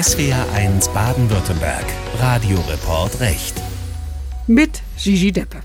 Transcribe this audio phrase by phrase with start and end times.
[0.00, 1.84] SWR1 Baden-Württemberg.
[2.18, 3.60] Radioreport Recht.
[4.46, 5.58] Mit Gigi Deppe.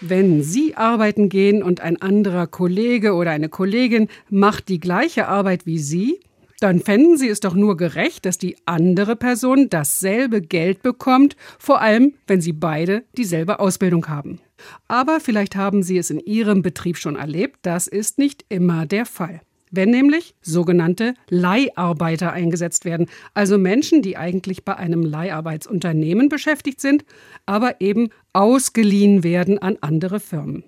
[0.00, 5.66] Wenn Sie arbeiten gehen und ein anderer Kollege oder eine Kollegin macht die gleiche Arbeit
[5.66, 6.20] wie Sie,
[6.60, 11.80] dann fänden Sie es doch nur gerecht, dass die andere Person dasselbe Geld bekommt, vor
[11.80, 14.38] allem wenn Sie beide dieselbe Ausbildung haben.
[14.86, 19.06] Aber vielleicht haben Sie es in Ihrem Betrieb schon erlebt, das ist nicht immer der
[19.06, 19.40] Fall.
[19.76, 27.04] Wenn nämlich sogenannte Leiharbeiter eingesetzt werden, also Menschen, die eigentlich bei einem Leiharbeitsunternehmen beschäftigt sind,
[27.44, 30.64] aber eben ausgeliehen werden an andere Firmen.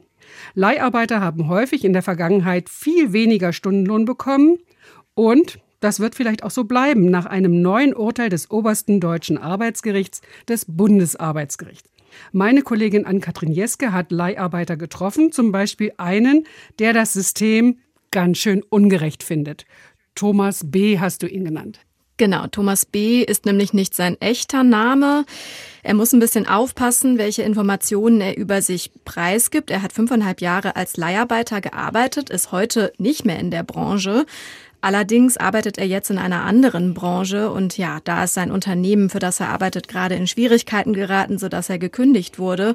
[0.54, 4.58] Leiharbeiter haben häufig in der Vergangenheit viel weniger Stundenlohn bekommen
[5.14, 10.20] und das wird vielleicht auch so bleiben nach einem neuen Urteil des obersten deutschen Arbeitsgerichts,
[10.48, 11.90] des Bundesarbeitsgerichts.
[12.32, 16.46] Meine Kollegin Ann-Kathrin Jeske hat Leiharbeiter getroffen, zum Beispiel einen,
[16.78, 17.78] der das System
[18.10, 19.64] ganz schön ungerecht findet.
[20.14, 20.98] Thomas B.
[20.98, 21.80] hast du ihn genannt.
[22.18, 23.22] Genau, Thomas B.
[23.22, 25.24] ist nämlich nicht sein echter Name.
[25.84, 29.70] Er muss ein bisschen aufpassen, welche Informationen er über sich preisgibt.
[29.70, 34.26] Er hat fünfeinhalb Jahre als Leiharbeiter gearbeitet, ist heute nicht mehr in der Branche.
[34.80, 39.18] Allerdings arbeitet er jetzt in einer anderen Branche und ja, da ist sein Unternehmen, für
[39.20, 42.74] das er arbeitet, gerade in Schwierigkeiten geraten, sodass er gekündigt wurde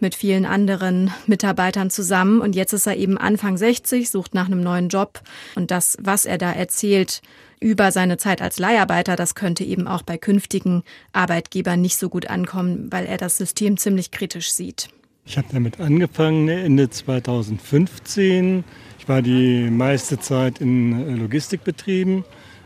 [0.00, 2.40] mit vielen anderen Mitarbeitern zusammen.
[2.40, 5.20] Und jetzt ist er eben Anfang 60, sucht nach einem neuen Job.
[5.56, 7.22] Und das, was er da erzählt
[7.60, 12.28] über seine Zeit als Leiharbeiter, das könnte eben auch bei künftigen Arbeitgebern nicht so gut
[12.28, 14.88] ankommen, weil er das System ziemlich kritisch sieht.
[15.26, 18.64] Ich habe damit angefangen Ende 2015
[19.00, 22.22] ich war die meiste Zeit in äh, Logistikbetrieben,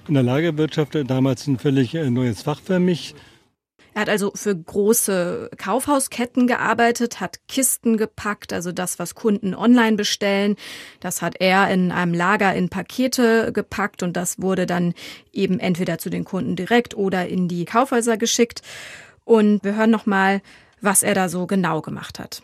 [0.08, 3.14] in der Lagerwirtschaft, damals ein völlig äh, neues Fach für mich.
[3.94, 9.96] Er hat also für große Kaufhausketten gearbeitet, hat Kisten gepackt, also das, was Kunden online
[9.96, 10.56] bestellen.
[10.98, 14.94] Das hat er in einem Lager in Pakete gepackt und das wurde dann
[15.32, 18.62] eben entweder zu den Kunden direkt oder in die Kaufhäuser geschickt.
[19.24, 20.42] Und wir hören nochmal,
[20.80, 22.42] was er da so genau gemacht hat.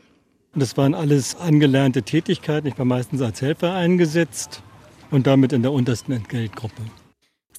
[0.55, 2.69] Das waren alles angelernte Tätigkeiten.
[2.69, 4.63] Ich war meistens als Helfer eingesetzt
[5.11, 6.83] und damit in der untersten Entgeltgruppe.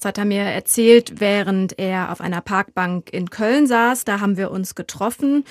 [0.02, 4.04] Das hat er mir erzählt, während er auf einer Parkbank in Köln saß.
[4.04, 5.44] Da haben wir uns getroffen.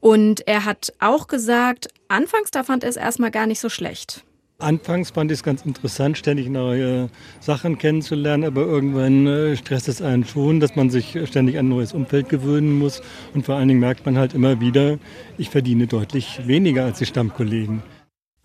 [0.00, 4.24] Und er hat auch gesagt, anfangs da fand er es erstmal gar nicht so schlecht.
[4.58, 10.02] Anfangs fand ich es ganz interessant, ständig neue Sachen kennenzulernen, aber irgendwann äh, stresst es
[10.02, 13.02] einen schon, dass man sich ständig an ein neues Umfeld gewöhnen muss.
[13.34, 14.98] Und vor allen Dingen merkt man halt immer wieder,
[15.38, 17.84] ich verdiene deutlich weniger als die Stammkollegen.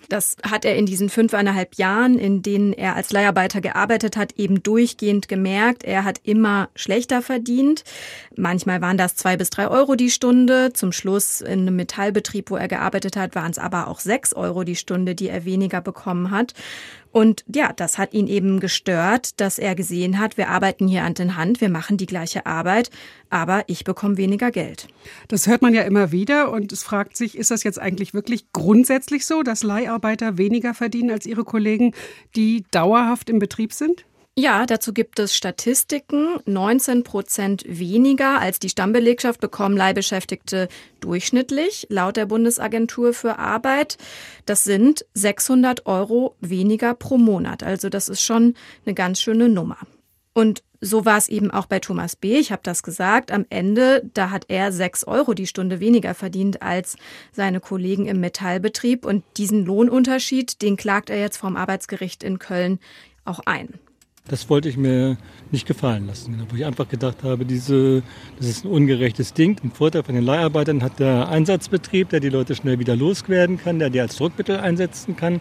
[0.10, 4.64] Das hat er in diesen fünfeinhalb Jahren, in denen er als Leiharbeiter gearbeitet hat, eben
[4.64, 5.84] durchgehend gemerkt.
[5.84, 7.84] Er hat immer schlechter verdient.
[8.36, 10.72] Manchmal waren das zwei bis drei Euro die Stunde.
[10.74, 14.64] Zum Schluss in einem Metallbetrieb, wo er gearbeitet hat, waren es aber auch sechs Euro
[14.64, 16.54] die Stunde, die er weniger bekommen hat.
[17.12, 21.20] Und ja, das hat ihn eben gestört, dass er gesehen hat, wir arbeiten hier Hand
[21.20, 22.90] in Hand, wir machen die gleiche Arbeit,
[23.30, 24.88] aber ich bekomme weniger Geld.
[25.28, 28.52] Das hört man ja immer wieder und es fragt sich, ist das jetzt eigentlich wirklich
[28.54, 31.94] grundsätzlich so, dass Leiharbeiter weniger verdienen als ihre Kollegen,
[32.36, 34.06] die dauerhaft im Betrieb sind?
[34.40, 36.38] Ja, dazu gibt es Statistiken.
[36.46, 40.68] 19 Prozent weniger als die Stammbelegschaft bekommen Leihbeschäftigte
[41.00, 43.98] durchschnittlich, laut der Bundesagentur für Arbeit.
[44.46, 47.64] Das sind 600 Euro weniger pro Monat.
[47.64, 48.54] Also das ist schon
[48.86, 49.80] eine ganz schöne Nummer.
[50.36, 52.38] Und so war es eben auch bei Thomas B.
[52.38, 53.32] Ich habe das gesagt.
[53.32, 56.96] Am Ende, da hat er sechs Euro die Stunde weniger verdient als
[57.32, 59.04] seine Kollegen im Metallbetrieb.
[59.04, 62.78] Und diesen Lohnunterschied, den klagt er jetzt vom Arbeitsgericht in Köln
[63.26, 63.80] auch ein.
[64.28, 65.18] Das wollte ich mir
[65.52, 66.34] nicht gefallen lassen.
[66.34, 68.04] Genau, wo ich einfach gedacht habe, diese,
[68.38, 69.58] das ist ein ungerechtes Ding.
[69.64, 73.80] Ein Vorteil von den Leiharbeitern hat der Einsatzbetrieb, der die Leute schnell wieder loswerden kann,
[73.80, 75.40] der die als Druckmittel einsetzen kann.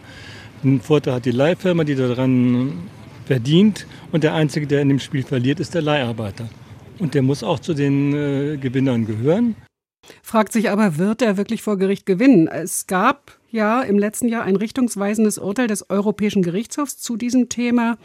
[0.63, 2.73] Ein Vorteil hat die Leihfirma, die daran
[3.25, 3.85] verdient.
[4.11, 6.49] Und der Einzige, der in dem Spiel verliert, ist der Leiharbeiter.
[6.99, 9.55] Und der muss auch zu den äh, Gewinnern gehören.
[10.23, 12.47] Fragt sich aber, wird er wirklich vor Gericht gewinnen?
[12.47, 17.97] Es gab ja im letzten Jahr ein richtungsweisendes Urteil des Europäischen Gerichtshofs zu diesem Thema.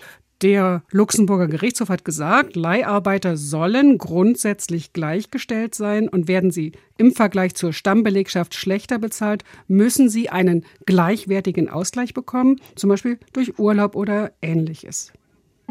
[0.43, 7.55] Der Luxemburger Gerichtshof hat gesagt, Leiharbeiter sollen grundsätzlich gleichgestellt sein und werden sie im Vergleich
[7.55, 14.33] zur Stammbelegschaft schlechter bezahlt, müssen sie einen gleichwertigen Ausgleich bekommen, zum Beispiel durch Urlaub oder
[14.43, 15.13] ähnliches.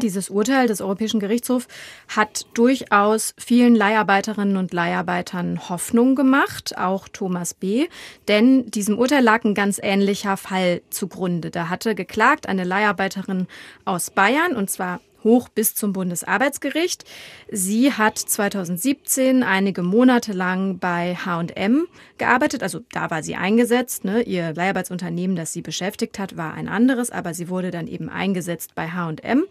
[0.02, 1.68] Dieses Urteil des Europäischen Gerichtshofs
[2.08, 7.86] hat durchaus vielen Leiharbeiterinnen und Leiharbeitern Hoffnung gemacht, auch Thomas B.
[8.26, 11.50] Denn diesem Urteil lag ein ganz ähnlicher Fall zugrunde.
[11.50, 13.46] Da hatte geklagt eine Leiharbeiterin
[13.84, 17.04] aus Bayern, und zwar hoch bis zum Bundesarbeitsgericht.
[17.50, 21.86] Sie hat 2017 einige Monate lang bei H&M
[22.18, 24.04] gearbeitet, also da war sie eingesetzt.
[24.04, 24.22] Ne?
[24.22, 28.74] Ihr Leiharbeitsunternehmen, das sie beschäftigt hat, war ein anderes, aber sie wurde dann eben eingesetzt
[28.74, 29.44] bei H&M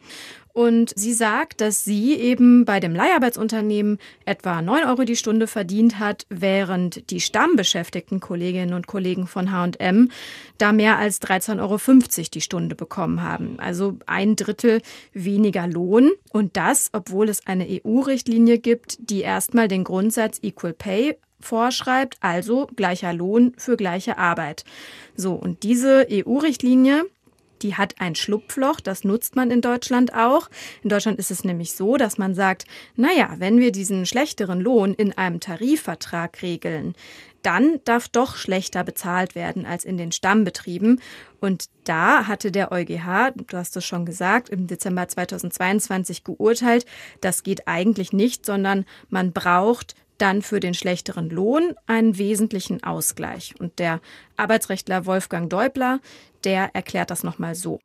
[0.54, 6.00] Und sie sagt, dass sie eben bei dem Leiharbeitsunternehmen etwa 9 Euro die Stunde verdient
[6.00, 10.10] hat, während die stammbeschäftigten Kolleginnen und Kollegen von H&M
[10.58, 13.60] da mehr als 13,50 Euro die Stunde bekommen haben.
[13.60, 14.82] Also ein Drittel
[15.14, 16.12] weniger Lohn.
[16.32, 22.68] Und das, obwohl es eine EU-Richtlinie gibt, die erstmal den Grundsatz Equal Pay vorschreibt, also
[22.76, 24.64] gleicher Lohn für gleiche Arbeit.
[25.16, 27.06] So, und diese EU-Richtlinie,
[27.62, 30.50] die hat ein Schlupfloch, das nutzt man in Deutschland auch.
[30.84, 32.66] In Deutschland ist es nämlich so, dass man sagt,
[32.96, 36.96] naja, wenn wir diesen schlechteren Lohn in einem Tarifvertrag regeln,
[37.42, 41.02] dann darf doch schlechter bezahlt werden als in den Stammbetrieben.
[41.40, 46.86] Und da hatte der EuGH, du hast es schon gesagt, im Dezember 2022 geurteilt,
[47.20, 53.56] das geht eigentlich nicht, sondern man braucht dann für den schlechteren Lohn einen wesentlichen Ausgleich.
[53.60, 54.02] Und der
[54.38, 56.00] Arbeitsrechtler Wolfgang Deubler,
[56.44, 57.80] der erklärt das nochmal so.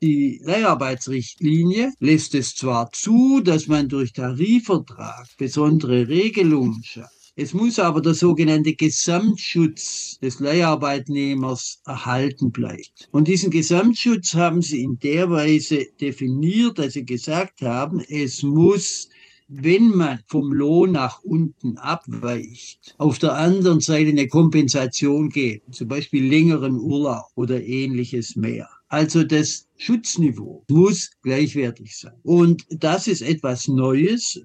[0.00, 7.18] Die Leiharbeitsrichtlinie lässt es zwar zu, dass man durch Tarifvertrag besondere Regelungen schafft.
[7.34, 12.82] Es muss aber der sogenannte Gesamtschutz des Leiharbeitnehmers erhalten bleiben.
[13.12, 19.08] Und diesen Gesamtschutz haben sie in der Weise definiert, dass sie gesagt haben, es muss
[19.48, 25.88] wenn man vom Lohn nach unten abweicht, auf der anderen Seite eine Kompensation geben, zum
[25.88, 28.68] Beispiel längeren Urlaub oder ähnliches mehr.
[28.88, 32.14] Also das Schutzniveau muss gleichwertig sein.
[32.22, 34.42] Und das ist etwas Neues.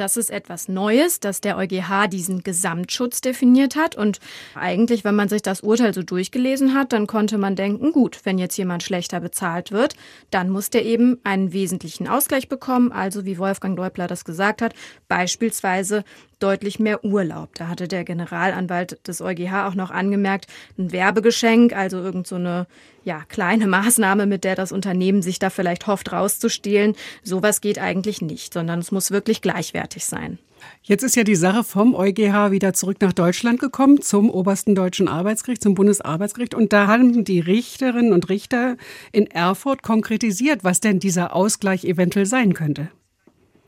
[0.00, 3.96] Das ist etwas Neues, dass der EuGH diesen Gesamtschutz definiert hat.
[3.96, 4.18] Und
[4.54, 8.38] eigentlich, wenn man sich das Urteil so durchgelesen hat, dann konnte man denken, gut, wenn
[8.38, 9.96] jetzt jemand schlechter bezahlt wird,
[10.30, 12.92] dann muss der eben einen wesentlichen Ausgleich bekommen.
[12.92, 14.72] Also, wie Wolfgang Deubler das gesagt hat,
[15.06, 16.02] beispielsweise
[16.42, 17.54] deutlich mehr Urlaub.
[17.54, 20.46] Da hatte der Generalanwalt des EuGH auch noch angemerkt,
[20.78, 22.66] ein Werbegeschenk, also irgend so eine
[23.04, 26.94] ja, kleine Maßnahme, mit der das Unternehmen sich da vielleicht hofft, rauszustehlen.
[27.22, 30.38] Sowas geht eigentlich nicht, sondern es muss wirklich gleichwertig sein.
[30.82, 35.08] Jetzt ist ja die Sache vom EuGH wieder zurück nach Deutschland gekommen, zum obersten deutschen
[35.08, 36.54] Arbeitsgericht, zum Bundesarbeitsgericht.
[36.54, 38.76] Und da haben die Richterinnen und Richter
[39.12, 42.90] in Erfurt konkretisiert, was denn dieser Ausgleich eventuell sein könnte.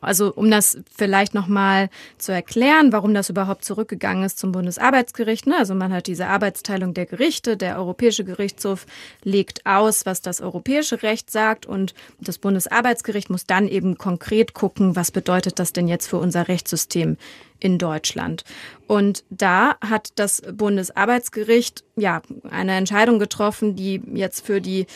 [0.03, 1.89] Also um das vielleicht nochmal
[2.19, 5.47] zu erklären, warum das überhaupt zurückgegangen ist zum Bundesarbeitsgericht.
[5.47, 5.57] Ne?
[5.57, 8.87] Also man hat diese Arbeitsteilung der Gerichte, der Europäische Gerichtshof
[9.23, 14.97] legt aus, was das europäische Recht sagt und das Bundesarbeitsgericht muss dann eben konkret gucken,
[14.97, 17.17] was bedeutet das denn jetzt für unser Rechtssystem
[17.61, 18.45] in Deutschland.
[18.89, 24.87] Und da hat das Bundesarbeitsgericht ja eine Entscheidung getroffen, die jetzt für die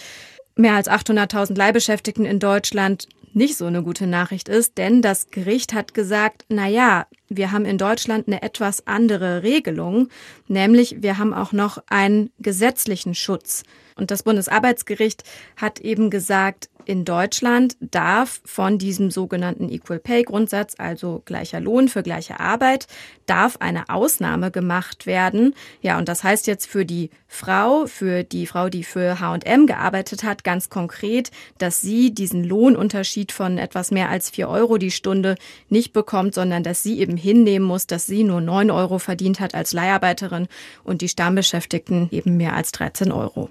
[0.56, 3.06] mehr als 800.000 Leihbeschäftigten in Deutschland
[3.36, 7.64] nicht so eine gute Nachricht ist, denn das Gericht hat gesagt, na ja, wir haben
[7.64, 10.08] in Deutschland eine etwas andere Regelung,
[10.49, 13.64] nämlich wir haben auch noch einen gesetzlichen Schutz.
[13.96, 15.25] Und das Bundesarbeitsgericht
[15.56, 21.88] hat eben gesagt, in Deutschland darf von diesem sogenannten Equal Pay Grundsatz, also gleicher Lohn
[21.88, 22.87] für gleiche Arbeit,
[23.26, 25.55] darf eine Ausnahme gemacht werden.
[25.82, 30.23] Ja, und das heißt jetzt für die Frau, für die Frau, die für H&M gearbeitet
[30.23, 35.34] hat, ganz konkret, dass sie diesen Lohnunterschied von etwas mehr als vier Euro die Stunde
[35.69, 39.54] nicht bekommt, sondern dass sie eben hinnehmen muss, dass sie nur neun Euro verdient hat
[39.54, 40.48] als Leiharbeiterin
[40.84, 43.50] und die Stammbeschäftigten eben mehr als 13 Euro.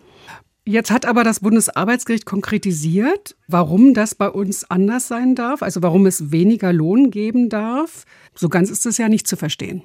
[0.68, 6.08] Jetzt hat aber das Bundesarbeitsgericht konkretisiert, warum das bei uns anders sein darf, also warum
[6.08, 8.06] es weniger Lohn geben darf.
[8.34, 9.84] So ganz ist es ja nicht zu verstehen.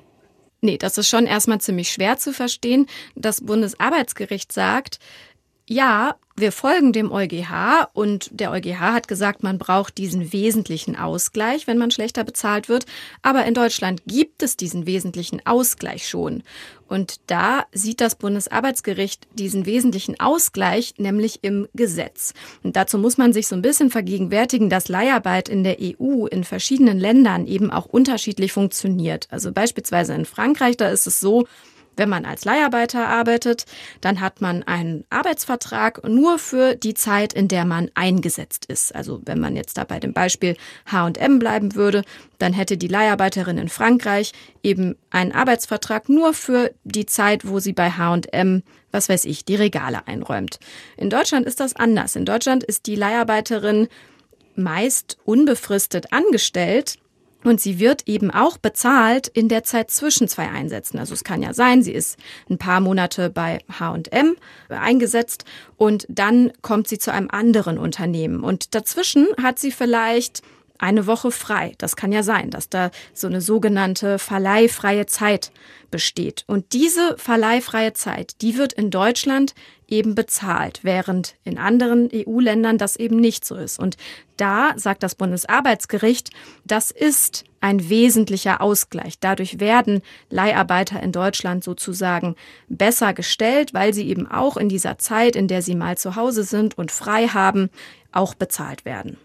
[0.62, 2.86] Nee, das ist schon erstmal ziemlich schwer zu verstehen.
[3.14, 4.98] Das Bundesarbeitsgericht sagt,
[5.68, 11.66] ja, wir folgen dem EuGH und der EuGH hat gesagt, man braucht diesen wesentlichen Ausgleich,
[11.66, 12.86] wenn man schlechter bezahlt wird.
[13.22, 16.42] Aber in Deutschland gibt es diesen wesentlichen Ausgleich schon.
[16.88, 22.34] Und da sieht das Bundesarbeitsgericht diesen wesentlichen Ausgleich nämlich im Gesetz.
[22.64, 26.42] Und dazu muss man sich so ein bisschen vergegenwärtigen, dass Leiharbeit in der EU in
[26.42, 29.28] verschiedenen Ländern eben auch unterschiedlich funktioniert.
[29.30, 31.46] Also beispielsweise in Frankreich, da ist es so,
[32.00, 33.66] wenn man als Leiharbeiter arbeitet,
[34.00, 38.94] dann hat man einen Arbeitsvertrag nur für die Zeit, in der man eingesetzt ist.
[38.94, 40.56] Also wenn man jetzt da bei dem Beispiel
[40.90, 42.02] H&M bleiben würde,
[42.38, 47.74] dann hätte die Leiharbeiterin in Frankreich eben einen Arbeitsvertrag nur für die Zeit, wo sie
[47.74, 50.58] bei H&M was weiß ich, die Regale einräumt.
[50.96, 52.16] In Deutschland ist das anders.
[52.16, 53.86] In Deutschland ist die Leiharbeiterin
[54.56, 56.98] meist unbefristet angestellt
[57.44, 60.98] und sie wird eben auch bezahlt in der Zeit zwischen zwei Einsätzen.
[60.98, 62.18] Also es kann ja sein, sie ist
[62.48, 64.36] ein paar Monate bei H&M
[64.68, 65.44] eingesetzt
[65.76, 68.44] und dann kommt sie zu einem anderen Unternehmen.
[68.44, 70.42] Und dazwischen hat sie vielleicht
[70.80, 71.74] eine Woche frei.
[71.78, 75.52] Das kann ja sein, dass da so eine sogenannte verleihfreie Zeit
[75.90, 76.44] besteht.
[76.46, 79.54] Und diese verleihfreie Zeit, die wird in Deutschland
[79.88, 83.78] eben bezahlt, während in anderen EU-Ländern das eben nicht so ist.
[83.78, 83.96] Und
[84.36, 86.30] da sagt das Bundesarbeitsgericht,
[86.64, 89.18] das ist ein wesentlicher Ausgleich.
[89.18, 92.36] Dadurch werden Leiharbeiter in Deutschland sozusagen
[92.68, 96.44] besser gestellt, weil sie eben auch in dieser Zeit, in der sie mal zu Hause
[96.44, 97.68] sind und frei haben,
[98.12, 99.18] auch bezahlt werden.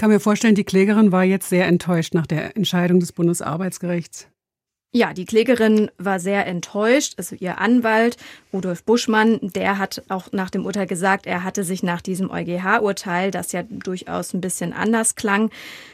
[0.00, 4.28] Kann mir vorstellen, die Klägerin war jetzt sehr enttäuscht nach der Entscheidung des Bundesarbeitsgerichts.
[4.94, 7.16] Ja, die Klägerin war sehr enttäuscht.
[7.18, 8.16] Also ihr Anwalt,
[8.50, 13.30] Rudolf Buschmann, der hat auch nach dem Urteil gesagt, er hatte sich nach diesem EuGH-Urteil,
[13.30, 15.50] das ja durchaus ein bisschen anders klang,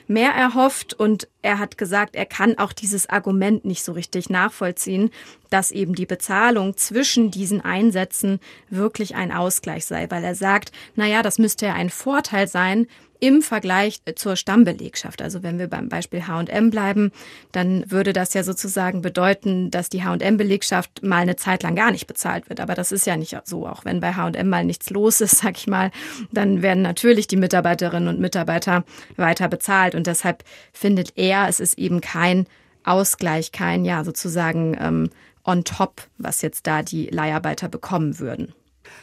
[0.07, 0.95] mehr erhofft.
[0.95, 5.11] Und er hat gesagt, er kann auch dieses Argument nicht so richtig nachvollziehen,
[5.51, 11.07] dass eben die Bezahlung zwischen diesen Einsätzen wirklich ein Ausgleich sei, weil er sagt, na
[11.07, 12.87] ja, das müsste ja ein Vorteil sein,
[13.21, 15.23] im Vergleich zur Stammbelegschaft.
[15.23, 17.13] Also wenn wir beim Beispiel H&M bleiben,
[17.53, 22.07] dann würde das ja sozusagen bedeuten, dass die H&M-Belegschaft mal eine Zeit lang gar nicht
[22.07, 22.61] bezahlt wird.
[22.61, 23.67] Aber das ist ja nicht so.
[23.67, 25.91] Auch wenn bei H&M mal nichts los ist, sag ich mal,
[26.31, 28.85] dann werden natürlich die Mitarbeiterinnen und Mitarbeiter
[29.17, 29.95] weiter bezahlt.
[29.97, 32.47] Und deshalb findet er, es ist eben kein
[32.85, 35.11] Ausgleich, kein, ja, sozusagen ähm,
[35.45, 38.53] on top, was jetzt da die Leiharbeiter bekommen würden.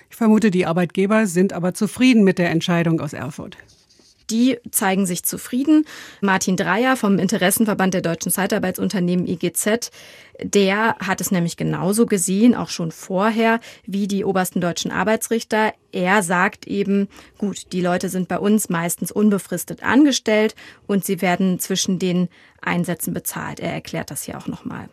[0.10, 3.58] Ich vermute, die Arbeitgeber sind aber zufrieden mit der Entscheidung aus Erfurt
[4.34, 5.86] die zeigen sich zufrieden.
[6.20, 9.92] Martin Dreier vom Interessenverband der deutschen Zeitarbeitsunternehmen IGZ,
[10.42, 15.74] der hat es nämlich genauso gesehen, auch schon vorher, wie die obersten deutschen Arbeitsrichter.
[15.92, 20.56] Er sagt eben, gut, die Leute sind bei uns meistens unbefristet angestellt
[20.88, 22.28] und sie werden zwischen den
[22.60, 23.60] Einsätzen bezahlt.
[23.60, 24.90] Er erklärt das hier auch nochmal.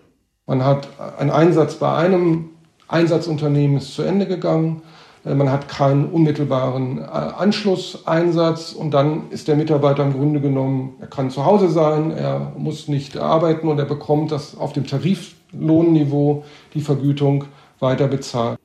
[0.47, 2.51] Man hat einen Einsatz bei einem
[2.89, 4.83] Einsatzunternehmen ist zu Ende gegangen.
[5.25, 10.95] Äh, man hat keinen unmittelbaren äh, Anschlusseinsatz und dann ist der Mitarbeiter im Grunde genommen,
[11.01, 14.87] er kann zu Hause sein, er muss nicht arbeiten und er bekommt das auf dem
[14.87, 17.45] Tariflohnniveau die Vergütung
[17.79, 18.59] weiter bezahlt.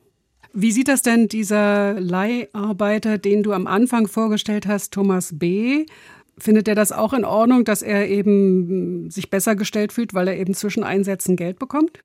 [0.58, 5.86] Wie sieht das denn dieser Leiharbeiter, den du am Anfang vorgestellt hast, Thomas B.?
[6.38, 10.38] Findet er das auch in Ordnung, dass er eben sich besser gestellt fühlt, weil er
[10.38, 12.05] eben zwischen Einsätzen Geld bekommt?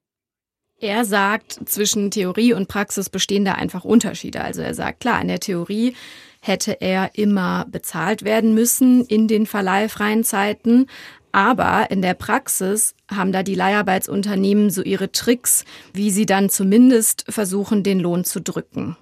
[0.80, 4.40] Er sagt, zwischen Theorie und Praxis bestehen da einfach Unterschiede.
[4.40, 5.94] Also er sagt, klar, in der Theorie
[6.40, 10.86] hätte er immer bezahlt werden müssen in den verleihfreien Zeiten.
[11.32, 17.26] Aber in der Praxis haben da die Leiharbeitsunternehmen so ihre Tricks, wie sie dann zumindest
[17.28, 18.96] versuchen, den Lohn zu drücken.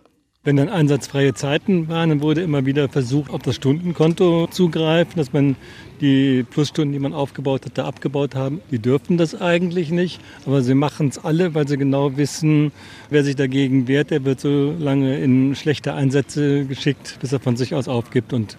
[0.48, 5.34] Wenn dann einsatzfreie Zeiten waren, dann wurde immer wieder versucht, auf das Stundenkonto zugreifen, dass
[5.34, 5.56] man
[6.00, 8.62] die Plusstunden, die man aufgebaut hat, da abgebaut haben.
[8.70, 12.72] Die dürften das eigentlich nicht, aber sie machen es alle, weil sie genau wissen,
[13.10, 17.58] wer sich dagegen wehrt, der wird so lange in schlechte Einsätze geschickt, bis er von
[17.58, 18.56] sich aus aufgibt und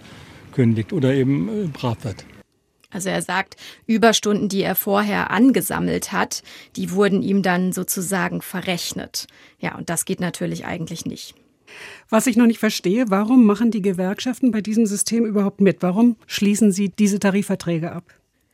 [0.52, 2.24] kündigt oder eben äh, brav wird.
[2.92, 3.56] Also er sagt,
[3.88, 6.44] Überstunden, die er vorher angesammelt hat,
[6.76, 9.26] die wurden ihm dann sozusagen verrechnet.
[9.60, 11.34] Ja, und das geht natürlich eigentlich nicht.
[12.10, 15.84] Was ich noch nicht verstehe, warum machen die Gewerkschaften bei diesem System überhaupt mit?
[15.84, 18.04] Warum schließen sie diese Tarifverträge ab?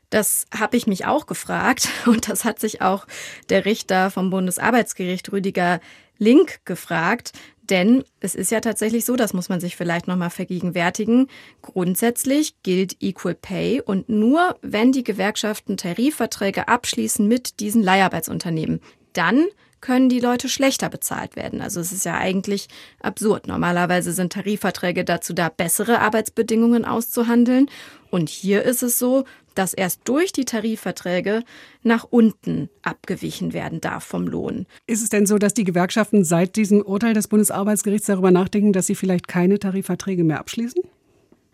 [0.10, 3.08] Das habe ich mich auch gefragt und das hat sich auch
[3.50, 5.80] der Richter vom Bundesarbeitsgericht Rüdiger
[6.18, 7.32] Link gefragt.
[7.70, 11.28] Denn es ist ja tatsächlich so, das muss man sich vielleicht nochmal vergegenwärtigen.
[11.62, 18.82] Grundsätzlich gilt Equal Pay und nur wenn die Gewerkschaften Tarifverträge abschließen mit diesen Leiharbeitsunternehmen,
[19.14, 19.46] dann
[19.82, 21.62] können die Leute schlechter bezahlt werden.
[21.62, 22.68] Also es ist ja eigentlich
[23.02, 23.48] absurd.
[23.48, 27.70] Normalerweise sind Tarifverträge dazu da, bessere Arbeitsbedingungen auszuhandeln.
[28.10, 31.44] Und hier ist es so, dass erst durch die Tarifverträge
[31.82, 34.66] nach unten abgewichen werden darf vom Lohn.
[34.86, 38.88] Ist es denn so, dass die Gewerkschaften seit diesem Urteil des Bundesarbeitsgerichts darüber nachdenken, dass
[38.88, 40.82] sie vielleicht keine Tarifverträge mehr abschließen?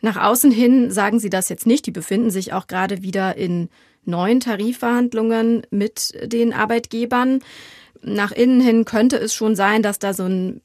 [0.01, 1.86] Nach außen hin sagen sie das jetzt nicht.
[1.86, 3.70] Die befinden sich auch gerade wieder in
[4.04, 7.42] neuen Tarifverhandlungen mit den Arbeitgebern
[8.03, 10.62] nach innen hin könnte es schon sein, dass da so ein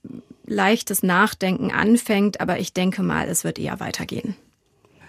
[0.46, 4.36] leichtes Nachdenken anfängt, aber ich denke mal, es wird eher weitergehen.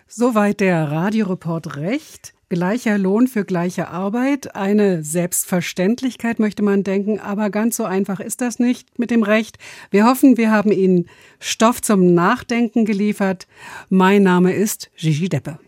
[0.07, 2.34] Soweit der Radioreport Recht.
[2.50, 4.55] Gleicher Lohn für gleiche Arbeit.
[4.55, 9.57] Eine Selbstverständlichkeit möchte man denken, aber ganz so einfach ist das nicht mit dem Recht.
[9.91, 11.10] Wir hoffen, wir haben Ihnen
[11.41, 13.48] Stoff zum Nachdenken geliefert.
[13.89, 15.60] Mein Name ist Gigi Deppe.